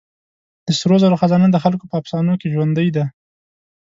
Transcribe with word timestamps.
د 0.65 0.67
سرو 0.79 0.95
زرو 1.03 1.19
خزانه 1.21 1.47
د 1.51 1.57
خلکو 1.63 1.85
په 1.87 1.95
افسانو 2.01 2.33
کې 2.39 2.51
ژوندۍ 2.53 2.89
ده. 2.95 3.05